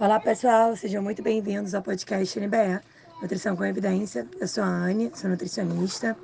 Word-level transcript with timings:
Olá 0.00 0.20
pessoal, 0.20 0.76
sejam 0.76 1.02
muito 1.02 1.24
bem-vindos 1.24 1.74
ao 1.74 1.82
podcast 1.82 2.38
NBE, 2.38 2.80
Nutrição 3.20 3.56
com 3.56 3.64
Evidência. 3.64 4.28
Eu 4.38 4.46
sou 4.46 4.62
a 4.62 4.68
Anne, 4.68 5.10
sou 5.12 5.28
nutricionista, 5.28 6.16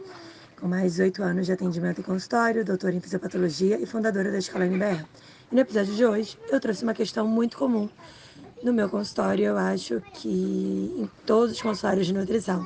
com 0.60 0.68
mais 0.68 1.00
8 1.00 1.20
anos 1.24 1.46
de 1.46 1.52
atendimento 1.52 2.00
em 2.00 2.04
consultório, 2.04 2.64
doutora 2.64 2.94
em 2.94 3.00
fisiopatologia 3.00 3.76
e 3.80 3.84
fundadora 3.84 4.30
da 4.30 4.38
Escola 4.38 4.64
NBE. 4.64 5.04
E 5.50 5.54
no 5.56 5.60
episódio 5.60 5.92
de 5.92 6.06
hoje 6.06 6.38
eu 6.48 6.60
trouxe 6.60 6.84
uma 6.84 6.94
questão 6.94 7.26
muito 7.26 7.58
comum 7.58 7.90
no 8.62 8.72
meu 8.72 8.88
consultório, 8.88 9.44
eu 9.44 9.58
acho 9.58 10.00
que 10.12 10.94
em 10.96 11.10
todos 11.26 11.56
os 11.56 11.60
consultórios 11.60 12.06
de 12.06 12.14
nutrição. 12.14 12.64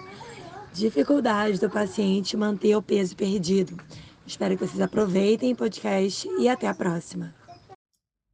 Dificuldade 0.75 1.59
do 1.59 1.71
paciente 1.71 2.37
manter 2.37 2.77
o 2.77 2.83
peso 2.83 3.17
perdido. 3.17 3.83
Espero 4.27 4.59
que 4.59 4.67
vocês 4.67 4.83
aproveitem 4.83 5.55
o 5.55 5.57
podcast 5.57 6.29
e 6.39 6.51
até 6.51 6.69
a 6.69 6.75
próxima. 6.75 7.35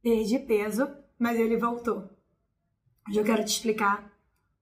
Perdi 0.03 0.39
peso, 0.39 0.89
mas 1.17 1.39
ele 1.39 1.55
voltou. 1.55 2.14
Hoje 3.07 3.19
eu 3.19 3.23
quero 3.23 3.45
te 3.45 3.49
explicar 3.49 4.11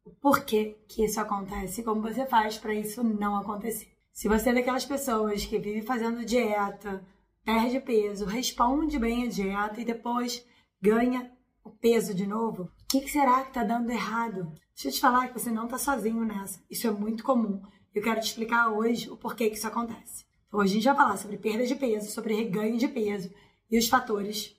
o 0.04 0.10
porquê 0.10 0.78
que 0.90 1.06
isso 1.06 1.18
acontece 1.20 1.80
e 1.80 1.84
como 1.84 2.02
você 2.02 2.26
faz 2.26 2.58
para 2.58 2.74
isso 2.74 3.02
não 3.02 3.38
acontecer. 3.38 3.88
Se 4.12 4.28
você 4.28 4.50
é 4.50 4.54
daquelas 4.54 4.84
pessoas 4.84 5.46
que 5.46 5.58
vive 5.58 5.82
fazendo 5.82 6.26
dieta, 6.26 7.06
perde 7.46 7.80
peso, 7.80 8.26
responde 8.26 9.00
bem 9.00 9.24
a 9.24 9.30
dieta 9.30 9.80
e 9.80 9.86
depois 9.86 10.46
ganha 10.82 11.32
o 11.64 11.70
peso 11.70 12.14
de 12.14 12.28
novo, 12.28 12.64
o 12.64 12.70
que, 12.90 13.08
será 13.08 13.44
que 13.44 13.48
está 13.48 13.64
dando 13.64 13.90
errado? 13.90 14.54
Deixa 14.76 14.90
eu 14.90 14.92
te 14.92 15.00
falar 15.00 15.30
que 15.30 15.40
você 15.40 15.50
não 15.50 15.64
está 15.64 15.78
sozinho 15.78 16.26
nessa. 16.26 16.62
Isso 16.70 16.86
é 16.86 16.92
muito 16.92 17.24
comum. 17.24 17.62
Eu 17.96 18.04
quero 18.04 18.20
te 18.20 18.28
explicar 18.28 18.68
hoje 18.74 19.10
o 19.10 19.16
porquê 19.16 19.50
que 19.50 19.56
isso 19.56 19.68
acontece. 19.68 20.26
Então, 20.48 20.60
hoje 20.60 20.74
a 20.74 20.76
gente 20.76 20.86
vai 20.86 20.96
falar 20.96 21.16
sobre 21.16 21.38
perda 21.38 21.66
de 21.66 21.76
peso, 21.76 22.12
sobre 22.12 22.36
reganho 22.36 22.78
de 22.78 22.90
peso 22.90 23.32
e 23.72 23.78
os 23.78 23.88
fatores 23.88 24.54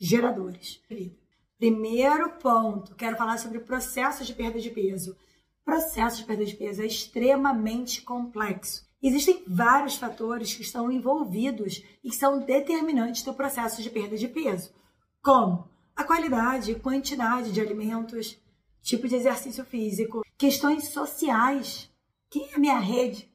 geradores 0.00 0.80
de. 0.88 1.27
Primeiro 1.58 2.30
ponto, 2.38 2.94
quero 2.94 3.16
falar 3.16 3.36
sobre 3.36 3.58
o 3.58 3.64
processo 3.64 4.24
de 4.24 4.32
perda 4.32 4.60
de 4.60 4.70
peso. 4.70 5.16
Processo 5.64 6.18
de 6.18 6.24
perda 6.24 6.44
de 6.44 6.54
peso 6.54 6.82
é 6.82 6.86
extremamente 6.86 8.00
complexo. 8.02 8.86
Existem 9.02 9.42
vários 9.44 9.96
fatores 9.96 10.54
que 10.54 10.62
estão 10.62 10.90
envolvidos 10.90 11.82
e 12.04 12.10
que 12.10 12.16
são 12.16 12.38
determinantes 12.38 13.24
do 13.24 13.34
processo 13.34 13.82
de 13.82 13.90
perda 13.90 14.16
de 14.16 14.28
peso, 14.28 14.72
como 15.20 15.68
a 15.96 16.04
qualidade 16.04 16.70
e 16.70 16.78
quantidade 16.78 17.50
de 17.50 17.60
alimentos, 17.60 18.38
tipo 18.80 19.08
de 19.08 19.16
exercício 19.16 19.64
físico, 19.64 20.22
questões 20.38 20.86
sociais. 20.88 21.90
Quem 22.30 22.52
é 22.52 22.54
a 22.54 22.58
minha 22.58 22.78
rede? 22.78 23.28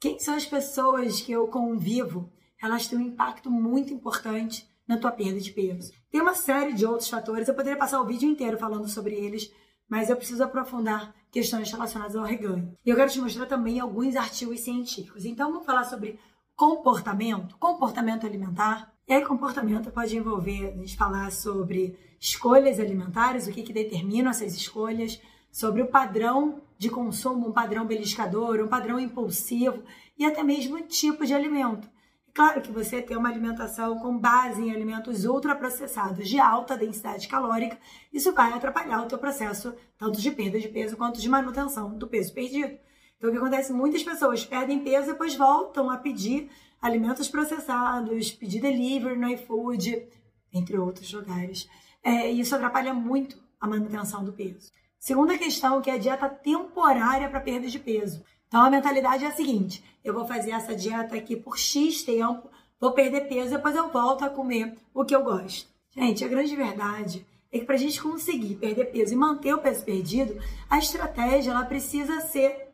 Quem 0.00 0.18
são 0.18 0.34
as 0.34 0.44
pessoas 0.44 1.20
que 1.20 1.30
eu 1.30 1.46
convivo? 1.46 2.32
Elas 2.60 2.88
têm 2.88 2.98
um 2.98 3.02
impacto 3.02 3.48
muito 3.48 3.92
importante 3.92 4.68
na 4.86 4.98
tua 4.98 5.10
perda 5.10 5.40
de 5.40 5.50
peso. 5.50 5.92
Tem 6.10 6.20
uma 6.20 6.34
série 6.34 6.72
de 6.72 6.86
outros 6.86 7.08
fatores, 7.08 7.48
eu 7.48 7.54
poderia 7.54 7.78
passar 7.78 8.00
o 8.00 8.06
vídeo 8.06 8.28
inteiro 8.28 8.58
falando 8.58 8.88
sobre 8.88 9.14
eles, 9.14 9.50
mas 9.88 10.08
eu 10.08 10.16
preciso 10.16 10.42
aprofundar 10.42 11.14
questões 11.30 11.70
relacionadas 11.70 12.16
ao 12.16 12.24
reganho. 12.24 12.76
E 12.84 12.90
eu 12.90 12.96
quero 12.96 13.10
te 13.10 13.20
mostrar 13.20 13.46
também 13.46 13.80
alguns 13.80 14.16
artigos 14.16 14.60
científicos. 14.60 15.24
Então, 15.24 15.50
vamos 15.50 15.66
falar 15.66 15.84
sobre 15.84 16.18
comportamento, 16.56 17.56
comportamento 17.58 18.26
alimentar. 18.26 18.92
E 19.06 19.12
aí, 19.12 19.24
comportamento 19.24 19.90
pode 19.90 20.16
envolver 20.16 20.68
a 20.68 20.76
gente 20.76 20.96
falar 20.96 21.30
sobre 21.32 21.98
escolhas 22.20 22.80
alimentares, 22.80 23.46
o 23.46 23.52
que, 23.52 23.62
que 23.62 23.72
determina 23.72 24.30
essas 24.30 24.54
escolhas, 24.54 25.20
sobre 25.50 25.82
o 25.82 25.88
padrão 25.88 26.62
de 26.78 26.88
consumo, 26.88 27.48
um 27.48 27.52
padrão 27.52 27.86
beliscador, 27.86 28.60
um 28.60 28.68
padrão 28.68 28.98
impulsivo 28.98 29.82
e 30.18 30.24
até 30.24 30.42
mesmo 30.42 30.76
o 30.76 30.82
tipo 30.82 31.24
de 31.24 31.34
alimento. 31.34 31.88
Claro 32.34 32.60
que 32.60 32.72
você 32.72 33.00
tem 33.00 33.16
uma 33.16 33.28
alimentação 33.28 33.96
com 34.00 34.18
base 34.18 34.60
em 34.60 34.72
alimentos 34.72 35.24
ultraprocessados 35.24 36.28
de 36.28 36.40
alta 36.40 36.76
densidade 36.76 37.28
calórica, 37.28 37.78
isso 38.12 38.32
vai 38.32 38.52
atrapalhar 38.52 39.02
o 39.02 39.06
teu 39.06 39.18
processo 39.18 39.72
tanto 39.96 40.20
de 40.20 40.32
perda 40.32 40.58
de 40.58 40.66
peso 40.66 40.96
quanto 40.96 41.20
de 41.20 41.28
manutenção 41.28 41.96
do 41.96 42.08
peso 42.08 42.34
perdido. 42.34 42.76
Então, 43.16 43.30
o 43.30 43.32
que 43.32 43.38
acontece? 43.38 43.72
Muitas 43.72 44.02
pessoas 44.02 44.44
perdem 44.44 44.82
peso 44.82 45.10
e 45.10 45.12
depois 45.12 45.36
voltam 45.36 45.88
a 45.88 45.96
pedir 45.96 46.50
alimentos 46.82 47.28
processados, 47.28 48.32
pedir 48.32 48.60
delivery 48.60 49.16
no 49.16 49.28
iFood, 49.28 50.04
entre 50.52 50.76
outros 50.76 51.12
lugares. 51.12 51.68
É, 52.02 52.28
isso 52.28 52.54
atrapalha 52.56 52.92
muito 52.92 53.40
a 53.60 53.68
manutenção 53.68 54.24
do 54.24 54.32
peso. 54.32 54.72
Segunda 54.98 55.38
questão, 55.38 55.80
que 55.80 55.88
é 55.88 55.94
a 55.94 55.98
dieta 55.98 56.28
temporária 56.28 57.28
para 57.28 57.40
perda 57.40 57.68
de 57.68 57.78
peso. 57.78 58.24
Então 58.54 58.62
a 58.62 58.70
mentalidade 58.70 59.24
é 59.24 59.26
a 59.26 59.32
seguinte: 59.32 59.82
eu 60.04 60.14
vou 60.14 60.28
fazer 60.28 60.52
essa 60.52 60.76
dieta 60.76 61.16
aqui 61.16 61.34
por 61.34 61.58
X 61.58 62.04
tempo, 62.04 62.48
vou 62.78 62.92
perder 62.92 63.22
peso, 63.22 63.50
depois 63.50 63.74
eu 63.74 63.90
volto 63.90 64.24
a 64.24 64.30
comer 64.30 64.78
o 64.94 65.04
que 65.04 65.12
eu 65.12 65.24
gosto. 65.24 65.68
Gente, 65.90 66.24
a 66.24 66.28
grande 66.28 66.54
verdade 66.54 67.26
é 67.50 67.58
que 67.58 67.64
para 67.64 67.74
a 67.74 67.78
gente 67.78 68.00
conseguir 68.00 68.54
perder 68.54 68.92
peso 68.92 69.12
e 69.12 69.16
manter 69.16 69.52
o 69.52 69.58
peso 69.58 69.84
perdido, 69.84 70.40
a 70.70 70.78
estratégia 70.78 71.50
ela 71.50 71.64
precisa 71.64 72.20
ser 72.20 72.72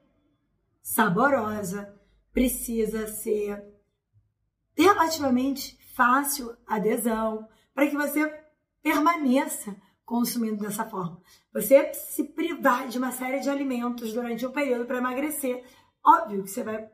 saborosa, 0.82 1.98
precisa 2.30 3.06
ser 3.06 3.64
relativamente 4.76 5.78
fácil 5.94 6.54
adesão, 6.66 7.48
para 7.74 7.86
que 7.86 7.96
você 7.96 8.30
permaneça 8.82 9.74
consumindo 10.10 10.56
dessa 10.56 10.84
forma. 10.84 11.22
Você 11.54 11.94
se 11.94 12.24
privar 12.24 12.88
de 12.88 12.98
uma 12.98 13.12
série 13.12 13.38
de 13.38 13.48
alimentos 13.48 14.12
durante 14.12 14.44
um 14.44 14.50
período 14.50 14.84
para 14.84 14.98
emagrecer, 14.98 15.62
óbvio 16.04 16.42
que 16.42 16.50
você 16.50 16.64
vai 16.64 16.90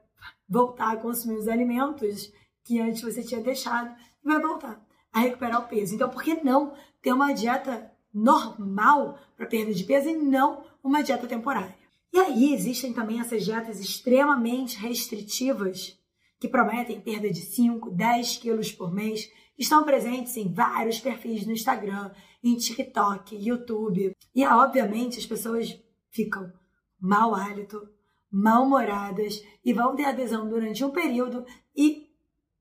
voltar 0.46 0.92
a 0.92 0.96
consumir 0.98 1.38
os 1.38 1.48
alimentos 1.48 2.30
que 2.62 2.78
antes 2.78 3.00
você 3.00 3.22
tinha 3.22 3.40
deixado 3.40 3.96
e 4.22 4.28
vai 4.28 4.38
voltar 4.38 4.84
a 5.10 5.20
recuperar 5.20 5.62
o 5.62 5.66
peso. 5.66 5.94
Então, 5.94 6.10
por 6.10 6.22
que 6.22 6.44
não 6.44 6.74
ter 7.00 7.14
uma 7.14 7.32
dieta 7.32 7.90
normal 8.12 9.18
para 9.34 9.46
perda 9.46 9.72
de 9.72 9.84
peso 9.84 10.10
e 10.10 10.16
não 10.18 10.62
uma 10.84 11.02
dieta 11.02 11.26
temporária? 11.26 11.74
E 12.12 12.18
aí 12.18 12.52
existem 12.52 12.92
também 12.92 13.18
essas 13.18 13.46
dietas 13.46 13.80
extremamente 13.80 14.76
restritivas 14.76 15.98
que 16.38 16.48
prometem 16.48 17.00
perda 17.00 17.30
de 17.30 17.40
5, 17.40 17.92
10 17.92 18.36
quilos 18.36 18.70
por 18.72 18.92
mês 18.92 19.26
estão 19.58 19.84
presentes 19.84 20.36
em 20.36 20.52
vários 20.52 20.98
perfis 20.98 21.46
no 21.46 21.52
Instagram, 21.52 22.10
em 22.42 22.56
TikTok, 22.56 23.36
YouTube. 23.36 24.16
E 24.34 24.46
obviamente 24.46 25.18
as 25.18 25.26
pessoas 25.26 25.78
ficam 26.10 26.52
mau 27.00 27.34
hálito, 27.34 27.88
mal-humoradas 28.30 29.42
e 29.64 29.72
vão 29.72 29.94
ter 29.94 30.04
adesão 30.04 30.48
durante 30.48 30.84
um 30.84 30.90
período 30.90 31.44
e 31.74 32.06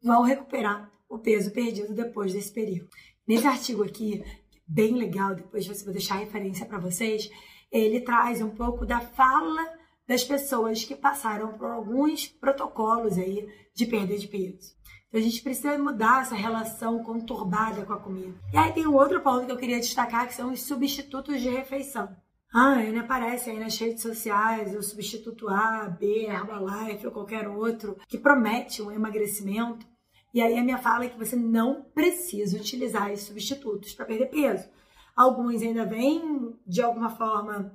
vão 0.02 0.22
recuperar 0.22 0.92
o 1.10 1.20
peso 1.20 1.52
perdido 1.52 1.94
depois 1.94 2.34
desse 2.34 2.52
período. 2.52 2.90
Nesse 3.28 3.48
artigo 3.48 3.84
aqui, 3.84 4.24
bem 4.68 4.96
legal, 4.96 5.36
depois 5.36 5.66
você 5.66 5.84
vai 5.84 5.94
deixar 5.94 6.16
a 6.16 6.20
referência 6.20 6.66
para 6.66 6.80
vocês, 6.80 7.30
ele 7.72 8.02
traz 8.02 8.42
um 8.42 8.50
pouco 8.50 8.86
da 8.86 9.00
fala 9.00 9.66
das 10.08 10.24
pessoas 10.24 10.84
que 10.84 10.96
passaram 10.96 11.58
por 11.58 11.68
alguns 11.68 12.28
protocolos 12.28 13.18
aí 13.18 13.48
de 13.74 13.86
perda 13.86 14.16
de 14.18 14.28
peso. 14.28 14.76
A 15.16 15.22
gente 15.22 15.42
precisa 15.42 15.78
mudar 15.78 16.24
essa 16.24 16.36
relação 16.36 17.02
conturbada 17.02 17.86
com 17.86 17.94
a 17.94 18.00
comida. 18.00 18.34
E 18.52 18.58
aí 18.58 18.74
tem 18.74 18.86
um 18.86 18.94
outro 18.94 19.22
ponto 19.22 19.46
que 19.46 19.52
eu 19.54 19.58
queria 19.58 19.80
destacar, 19.80 20.28
que 20.28 20.34
são 20.34 20.52
os 20.52 20.62
substitutos 20.62 21.40
de 21.40 21.48
refeição. 21.48 22.14
Ah, 22.54 22.84
ele 22.84 23.00
aparece 23.00 23.50
aí 23.50 23.58
nas 23.58 23.78
redes 23.78 24.02
sociais 24.02 24.76
o 24.76 24.84
substituto 24.84 25.48
A, 25.48 25.88
B, 25.88 26.26
Herbalife 26.26 27.06
ou 27.06 27.14
qualquer 27.14 27.48
outro 27.48 27.98
que 28.10 28.18
promete 28.18 28.82
um 28.82 28.92
emagrecimento. 28.92 29.86
E 30.34 30.42
aí 30.42 30.58
a 30.58 30.64
minha 30.64 30.80
fala 30.80 31.06
é 31.06 31.10
que 31.10 31.18
você 31.18 31.38
não 31.38 31.86
precisa 31.94 32.58
utilizar 32.58 33.10
esses 33.10 33.26
substitutos 33.26 33.94
para 33.94 34.06
perder 34.06 34.26
peso. 34.26 34.68
Alguns 35.16 35.62
ainda 35.62 35.86
vêm 35.86 36.54
de 36.68 36.82
alguma 36.82 37.10
forma 37.10 37.74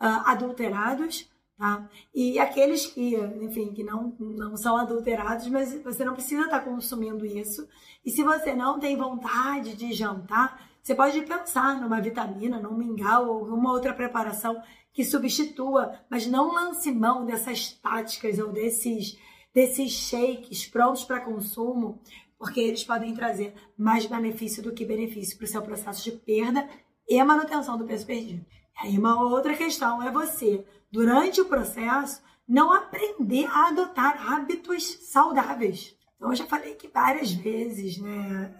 uh, 0.00 0.22
adulterados, 0.26 1.30
Tá? 1.62 1.88
E 2.12 2.40
aqueles 2.40 2.86
que, 2.86 3.14
enfim, 3.40 3.72
que 3.72 3.84
não, 3.84 4.16
não 4.18 4.56
são 4.56 4.76
adulterados, 4.76 5.46
mas 5.46 5.80
você 5.84 6.04
não 6.04 6.12
precisa 6.12 6.42
estar 6.42 6.58
consumindo 6.58 7.24
isso. 7.24 7.68
E 8.04 8.10
se 8.10 8.24
você 8.24 8.52
não 8.52 8.80
tem 8.80 8.96
vontade 8.96 9.76
de 9.76 9.92
jantar, 9.92 10.68
você 10.82 10.92
pode 10.92 11.22
pensar 11.22 11.80
numa 11.80 12.00
vitamina, 12.00 12.58
num 12.58 12.76
mingau 12.76 13.28
ou 13.28 13.38
alguma 13.44 13.70
outra 13.70 13.94
preparação 13.94 14.60
que 14.92 15.04
substitua, 15.04 16.00
mas 16.10 16.26
não 16.26 16.52
lance 16.52 16.90
mão 16.90 17.24
dessas 17.24 17.70
táticas 17.74 18.40
ou 18.40 18.50
desses, 18.50 19.16
desses 19.54 19.92
shakes 19.92 20.66
prontos 20.66 21.04
para 21.04 21.20
consumo, 21.20 22.02
porque 22.40 22.58
eles 22.58 22.82
podem 22.82 23.14
trazer 23.14 23.54
mais 23.78 24.04
benefício 24.04 24.64
do 24.64 24.72
que 24.72 24.84
benefício 24.84 25.38
para 25.38 25.44
o 25.44 25.48
seu 25.48 25.62
processo 25.62 26.02
de 26.02 26.10
perda 26.10 26.68
e 27.08 27.22
manutenção 27.22 27.78
do 27.78 27.86
peso 27.86 28.04
perdido. 28.04 28.44
E 28.76 28.86
aí 28.86 28.98
uma 28.98 29.20
outra 29.22 29.54
questão 29.54 30.02
é 30.02 30.10
você 30.10 30.64
durante 30.90 31.40
o 31.40 31.46
processo, 31.46 32.22
não 32.46 32.72
aprender 32.72 33.46
a 33.46 33.68
adotar 33.68 34.30
hábitos 34.30 34.84
saudáveis. 35.10 35.96
Então, 36.16 36.30
eu 36.30 36.36
já 36.36 36.46
falei 36.46 36.74
que 36.74 36.86
várias 36.86 37.32
vezes, 37.32 37.98
né? 37.98 38.54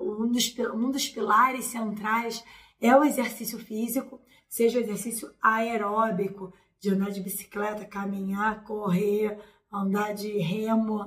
Um 0.00 0.30
dos, 0.30 0.54
um 0.74 0.90
dos 0.90 1.08
pilares 1.08 1.64
centrais 1.64 2.44
é 2.80 2.94
o 2.96 3.04
exercício 3.04 3.58
físico, 3.58 4.20
seja 4.48 4.78
o 4.78 4.82
exercício 4.82 5.30
aeróbico, 5.42 6.52
de 6.78 6.90
andar 6.90 7.10
de 7.10 7.20
bicicleta, 7.20 7.84
caminhar, 7.84 8.62
correr, 8.64 9.38
andar 9.72 10.14
de 10.14 10.38
remo, 10.38 11.06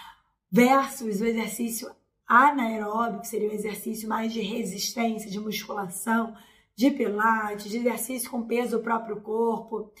versus 0.50 1.20
o 1.20 1.26
exercício 1.26 1.94
anaeróbico, 2.26 3.26
seria 3.26 3.50
um 3.50 3.54
exercício 3.54 4.08
mais 4.08 4.32
de 4.32 4.40
resistência, 4.40 5.30
de 5.30 5.38
musculação, 5.38 6.34
de 6.80 6.90
pilates, 6.90 7.70
de 7.70 7.76
exercício 7.76 8.30
com 8.30 8.46
peso 8.46 8.78
do 8.78 8.82
próprio 8.82 9.20
corpo. 9.20 9.92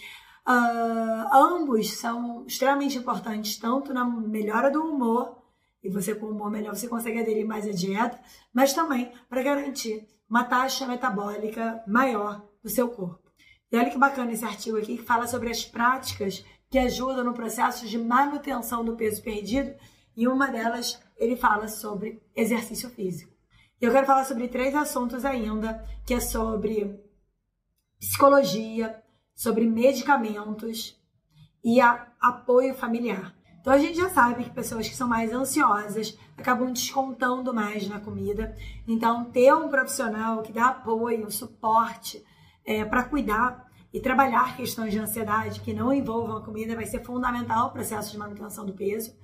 Uh, 0.48 1.28
ambos 1.30 1.92
são 1.92 2.46
extremamente 2.46 2.96
importantes, 2.96 3.58
tanto 3.58 3.92
na 3.92 4.02
melhora 4.02 4.70
do 4.70 4.82
humor, 4.82 5.42
e 5.82 5.90
você 5.90 6.14
com 6.14 6.26
humor 6.26 6.50
melhor 6.50 6.74
você 6.74 6.88
consegue 6.88 7.20
aderir 7.20 7.46
mais 7.46 7.68
à 7.68 7.70
dieta, 7.70 8.18
mas 8.50 8.72
também 8.72 9.12
para 9.28 9.42
garantir 9.42 10.08
uma 10.28 10.42
taxa 10.42 10.86
metabólica 10.86 11.84
maior 11.86 12.42
do 12.62 12.70
seu 12.70 12.88
corpo. 12.88 13.30
E 13.70 13.76
olha 13.76 13.90
que 13.90 13.98
bacana 13.98 14.32
esse 14.32 14.44
artigo 14.44 14.78
aqui 14.78 14.96
que 14.96 15.04
fala 15.04 15.26
sobre 15.26 15.50
as 15.50 15.62
práticas 15.62 16.42
que 16.70 16.78
ajudam 16.78 17.24
no 17.24 17.34
processo 17.34 17.86
de 17.86 17.98
manutenção 17.98 18.82
do 18.82 18.96
peso 18.96 19.22
perdido, 19.22 19.74
e 20.16 20.26
uma 20.26 20.46
delas 20.46 20.98
ele 21.18 21.36
fala 21.36 21.68
sobre 21.68 22.22
exercício 22.34 22.88
físico. 22.88 23.39
Eu 23.80 23.90
quero 23.92 24.06
falar 24.06 24.24
sobre 24.24 24.46
três 24.46 24.74
assuntos 24.74 25.24
ainda, 25.24 25.82
que 26.04 26.12
é 26.12 26.20
sobre 26.20 27.02
psicologia, 27.98 29.02
sobre 29.34 29.66
medicamentos 29.66 31.00
e 31.64 31.80
apoio 31.80 32.74
familiar. 32.74 33.34
Então 33.58 33.72
a 33.72 33.78
gente 33.78 33.96
já 33.96 34.10
sabe 34.10 34.44
que 34.44 34.50
pessoas 34.50 34.86
que 34.86 34.94
são 34.94 35.08
mais 35.08 35.32
ansiosas 35.32 36.18
acabam 36.36 36.70
descontando 36.70 37.54
mais 37.54 37.88
na 37.88 37.98
comida. 37.98 38.54
Então 38.86 39.24
ter 39.30 39.54
um 39.54 39.70
profissional 39.70 40.42
que 40.42 40.52
dá 40.52 40.68
apoio, 40.68 41.30
suporte 41.30 42.22
é, 42.66 42.84
para 42.84 43.04
cuidar 43.04 43.66
e 43.94 43.98
trabalhar 43.98 44.56
questões 44.58 44.92
de 44.92 44.98
ansiedade 44.98 45.60
que 45.60 45.72
não 45.72 45.90
envolvam 45.90 46.36
a 46.36 46.44
comida 46.44 46.76
vai 46.76 46.84
ser 46.84 47.02
fundamental 47.02 47.68
no 47.68 47.72
processo 47.72 48.12
de 48.12 48.18
manutenção 48.18 48.66
do 48.66 48.74
peso. 48.74 49.18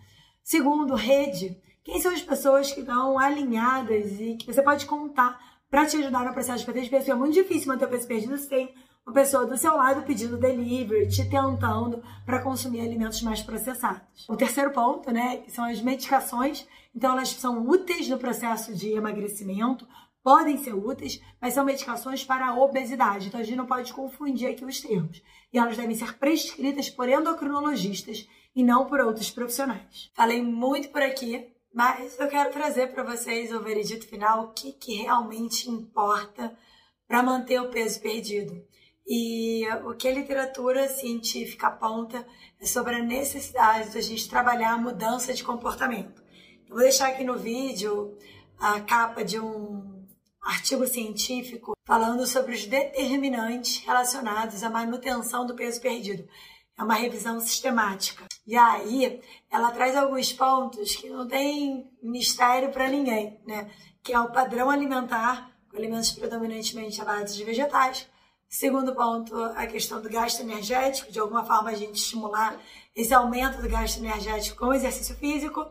Segundo, 0.46 0.94
rede. 0.94 1.60
Quem 1.82 2.00
são 2.00 2.12
as 2.14 2.22
pessoas 2.22 2.70
que 2.70 2.78
estão 2.78 3.18
alinhadas 3.18 4.20
e 4.20 4.36
que 4.36 4.46
você 4.46 4.62
pode 4.62 4.86
contar 4.86 5.36
para 5.68 5.84
te 5.84 5.96
ajudar 5.96 6.24
no 6.24 6.32
processo 6.32 6.60
de 6.60 6.64
perder 6.64 6.82
de 6.82 6.90
peso? 6.90 7.10
É 7.10 7.14
muito 7.16 7.34
difícil 7.34 7.66
manter 7.66 7.86
o 7.86 7.88
peso 7.88 8.06
perdido 8.06 8.38
se 8.38 8.48
tem 8.48 8.72
uma 9.04 9.12
pessoa 9.12 9.44
do 9.44 9.58
seu 9.58 9.74
lado 9.74 10.06
pedindo 10.06 10.38
delivery, 10.38 11.08
te 11.08 11.28
tentando 11.28 12.00
para 12.24 12.40
consumir 12.44 12.80
alimentos 12.80 13.22
mais 13.22 13.42
processados. 13.42 14.24
O 14.28 14.36
terceiro 14.36 14.70
ponto, 14.70 15.10
né, 15.10 15.42
são 15.48 15.64
as 15.64 15.82
medicações. 15.82 16.64
Então, 16.94 17.10
elas 17.10 17.30
são 17.30 17.68
úteis 17.68 18.08
no 18.08 18.16
processo 18.16 18.72
de 18.72 18.92
emagrecimento, 18.92 19.84
podem 20.22 20.58
ser 20.58 20.74
úteis, 20.74 21.20
mas 21.40 21.54
são 21.54 21.64
medicações 21.64 22.22
para 22.22 22.50
a 22.50 22.56
obesidade. 22.56 23.26
Então, 23.26 23.40
a 23.40 23.42
gente 23.42 23.56
não 23.56 23.66
pode 23.66 23.92
confundir 23.92 24.48
aqui 24.48 24.64
os 24.64 24.80
termos. 24.80 25.20
E 25.52 25.58
elas 25.58 25.76
devem 25.76 25.96
ser 25.96 26.16
prescritas 26.18 26.88
por 26.88 27.08
endocrinologistas 27.08 28.28
e 28.56 28.64
não 28.64 28.86
por 28.86 29.00
outros 29.00 29.30
profissionais. 29.30 30.10
Falei 30.14 30.42
muito 30.42 30.88
por 30.88 31.02
aqui, 31.02 31.46
mas 31.74 32.18
eu 32.18 32.26
quero 32.26 32.50
trazer 32.50 32.86
para 32.86 33.02
vocês 33.02 33.52
o 33.52 33.60
veredito 33.60 34.08
final, 34.08 34.44
o 34.44 34.52
que, 34.54 34.72
que 34.72 34.94
realmente 34.94 35.70
importa 35.70 36.56
para 37.06 37.22
manter 37.22 37.60
o 37.60 37.68
peso 37.68 38.00
perdido. 38.00 38.66
E 39.06 39.62
o 39.84 39.94
que 39.94 40.08
a 40.08 40.12
literatura 40.12 40.88
científica 40.88 41.66
aponta 41.66 42.26
é 42.58 42.64
sobre 42.64 42.94
a 42.96 43.02
necessidade 43.02 43.90
da 43.90 44.00
gente 44.00 44.28
trabalhar 44.28 44.72
a 44.72 44.78
mudança 44.78 45.34
de 45.34 45.44
comportamento. 45.44 46.24
Eu 46.66 46.74
vou 46.74 46.82
deixar 46.82 47.08
aqui 47.08 47.22
no 47.22 47.38
vídeo 47.38 48.16
a 48.58 48.80
capa 48.80 49.22
de 49.22 49.38
um 49.38 50.06
artigo 50.42 50.86
científico 50.86 51.76
falando 51.84 52.26
sobre 52.26 52.54
os 52.54 52.64
determinantes 52.64 53.84
relacionados 53.84 54.62
à 54.62 54.70
manutenção 54.70 55.46
do 55.46 55.54
peso 55.54 55.80
perdido. 55.80 56.26
É 56.78 56.82
uma 56.82 56.94
revisão 56.94 57.40
sistemática. 57.40 58.24
E 58.46 58.56
aí, 58.56 59.20
ela 59.50 59.70
traz 59.70 59.96
alguns 59.96 60.32
pontos 60.32 60.94
que 60.96 61.08
não 61.08 61.26
tem 61.26 61.90
mistério 62.02 62.70
para 62.70 62.88
ninguém, 62.88 63.40
né? 63.46 63.70
Que 64.02 64.12
é 64.12 64.20
o 64.20 64.30
padrão 64.30 64.70
alimentar, 64.70 65.50
com 65.70 65.76
alimentos 65.76 66.12
predominantemente 66.12 67.00
à 67.00 67.04
base 67.04 67.34
de 67.34 67.44
vegetais, 67.44 68.08
Segundo 68.48 68.94
ponto, 68.94 69.34
a 69.56 69.66
questão 69.66 70.00
do 70.00 70.08
gasto 70.08 70.40
energético, 70.40 71.10
de 71.10 71.18
alguma 71.18 71.44
forma 71.44 71.70
a 71.70 71.74
gente 71.74 71.96
estimular 71.96 72.56
esse 72.94 73.12
aumento 73.12 73.60
do 73.60 73.68
gasto 73.68 73.98
energético 73.98 74.58
com 74.58 74.66
o 74.66 74.74
exercício 74.74 75.16
físico. 75.16 75.66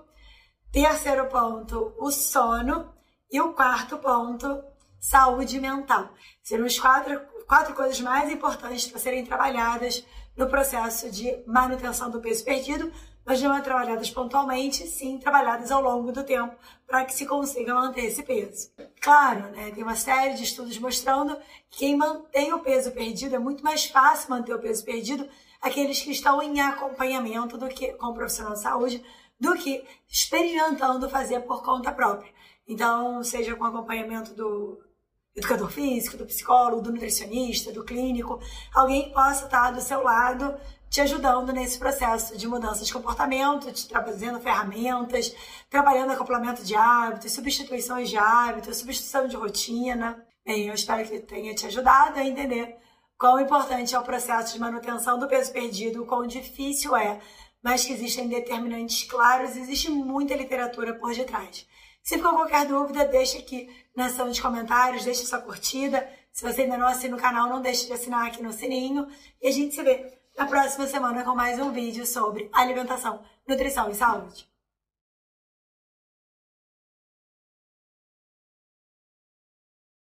Terceiro 0.72 1.28
ponto, 1.28 1.96
o 1.98 2.12
sono. 2.12 2.94
E 3.32 3.42
o 3.42 3.54
quarto 3.54 3.98
ponto, 3.98 4.64
saúde 5.00 5.60
mental. 5.60 6.10
Serão 6.44 6.66
as 6.66 6.78
quatro, 6.78 7.20
quatro 7.48 7.74
coisas 7.74 8.00
mais 8.00 8.32
importantes 8.32 8.88
para 8.88 9.00
serem 9.00 9.26
trabalhadas 9.26 10.06
no 10.36 10.48
processo 10.48 11.10
de 11.10 11.44
manutenção 11.46 12.10
do 12.10 12.20
peso 12.20 12.44
perdido, 12.44 12.92
mas 13.26 13.42
não 13.42 13.56
é 13.56 13.62
trabalhadas 13.62 14.12
pontualmente, 14.12 14.86
sim 14.88 15.18
trabalhadas 15.18 15.72
ao 15.72 15.82
longo 15.82 16.12
do 16.12 16.24
tempo 16.24 16.56
para 16.86 17.04
que 17.06 17.14
se 17.14 17.26
consiga 17.26 17.74
manter 17.74 18.06
esse 18.06 18.22
peso. 18.22 18.70
Claro, 19.02 19.50
né, 19.52 19.72
tem 19.72 19.84
uma 19.84 19.96
série 19.96 20.36
de 20.36 20.44
estudos 20.44 20.78
mostrando 20.78 21.36
que 21.70 21.80
quem 21.80 21.96
mantém 21.96 22.54
o 22.54 22.60
peso 22.60 22.92
perdido 22.92 23.36
é 23.36 23.40
muito 23.40 23.64
mais 23.64 23.86
fácil 23.86 24.30
manter 24.30 24.54
o 24.54 24.60
peso 24.60 24.84
perdido 24.86 25.28
aqueles 25.62 26.02
que 26.02 26.12
estão 26.12 26.42
em 26.42 26.62
acompanhamento 26.62 27.58
do 27.58 27.68
que 27.68 27.94
com 27.94 28.08
o 28.08 28.14
profissional 28.14 28.54
de 28.54 28.62
saúde 28.62 29.04
do 29.40 29.56
que 29.56 29.84
experimentando 30.08 31.10
fazer 31.10 31.42
por 31.42 31.64
conta 31.64 31.92
própria. 31.92 32.32
Então, 32.68 33.24
seja 33.24 33.56
com 33.56 33.64
acompanhamento 33.64 34.34
do 34.34 34.80
educador 35.36 35.70
físico, 35.70 36.18
do 36.18 36.26
psicólogo, 36.26 36.82
do 36.82 36.92
nutricionista, 36.92 37.72
do 37.72 37.84
clínico, 37.84 38.40
alguém 38.74 39.04
que 39.04 39.14
possa 39.14 39.46
estar 39.46 39.72
do 39.72 39.82
seu 39.82 40.02
lado 40.02 40.56
te 40.90 41.02
ajudando 41.02 41.52
nesse 41.52 41.78
processo 41.78 42.38
de 42.38 42.48
mudança 42.48 42.86
de 42.86 42.94
comportamento, 42.94 43.70
te 43.74 43.86
trazendo 43.86 44.40
ferramentas, 44.40 45.36
trabalhando 45.70 46.12
acoplamento 46.12 46.64
de 46.64 46.74
hábitos, 46.74 47.34
substituições 47.34 48.10
de 48.10 48.18
hábitos, 48.18 48.78
substituição 48.78 49.28
de 49.28 49.36
rotina. 49.36 50.26
Bem, 50.46 50.68
eu 50.68 50.74
espero 50.74 51.06
que 51.06 51.20
tenha 51.20 51.54
te 51.54 51.66
ajudado 51.66 52.18
a 52.18 52.24
entender 52.24 52.78
quão 53.18 53.42
importante 53.42 53.94
é 53.94 54.00
o 54.00 54.04
processo 54.04 54.54
de 54.54 54.60
manutenção 54.60 55.20
do 55.20 55.28
peso 55.28 55.52
perdido, 55.52 56.06
quão 56.06 56.26
difícil 56.26 56.96
é, 56.96 57.20
mas 57.62 57.84
que 57.84 57.92
existem 57.92 58.30
determinantes 58.30 59.04
claros, 59.04 59.58
existe 59.58 59.90
muita 59.90 60.34
literatura 60.36 60.94
por 60.94 61.14
detrás. 61.14 61.68
Se 62.06 62.18
ficou 62.18 62.34
qualquer 62.34 62.68
dúvida, 62.68 63.04
deixa 63.06 63.40
aqui 63.40 63.68
na 63.96 64.10
seção 64.10 64.30
de 64.30 64.40
comentários, 64.40 65.04
deixa 65.04 65.26
sua 65.26 65.42
curtida. 65.42 66.08
Se 66.32 66.44
você 66.44 66.62
ainda 66.62 66.78
não 66.78 66.88
assina 66.88 67.18
o 67.18 67.20
canal, 67.20 67.50
não 67.50 67.64
deixe 67.64 67.88
de 67.88 67.94
assinar 67.94 68.28
aqui 68.28 68.44
no 68.44 68.54
sininho. 68.54 69.08
E 69.42 69.48
a 69.48 69.52
gente 69.52 69.74
se 69.74 69.82
vê 69.82 70.16
na 70.38 70.46
próxima 70.46 70.86
semana 70.86 71.24
com 71.24 71.34
mais 71.34 71.60
um 71.60 71.72
vídeo 71.72 72.06
sobre 72.06 72.48
alimentação, 72.54 73.24
nutrição 73.48 73.90
e 73.90 73.96
saúde. 73.96 74.48